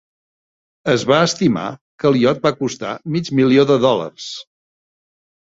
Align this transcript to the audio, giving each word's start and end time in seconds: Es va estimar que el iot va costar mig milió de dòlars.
Es 0.93 1.03
va 1.11 1.19
estimar 1.25 1.65
que 2.03 2.07
el 2.11 2.17
iot 2.21 2.41
va 2.47 2.53
costar 2.63 2.95
mig 3.17 3.31
milió 3.41 3.67
de 3.75 3.79
dòlars. 3.87 4.33